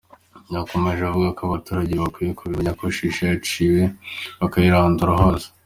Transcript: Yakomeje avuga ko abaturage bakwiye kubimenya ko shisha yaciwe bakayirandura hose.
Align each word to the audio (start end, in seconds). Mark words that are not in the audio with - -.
Yakomeje 0.55 1.01
avuga 1.05 1.29
ko 1.37 1.41
abaturage 1.47 1.93
bakwiye 2.03 2.31
kubimenya 2.39 2.71
ko 2.79 2.83
shisha 2.95 3.23
yaciwe 3.31 3.81
bakayirandura 4.39 5.13
hose. 5.21 5.47